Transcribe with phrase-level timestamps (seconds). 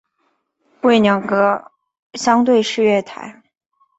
[0.81, 1.71] 为两个
[2.13, 3.43] 相对式月台。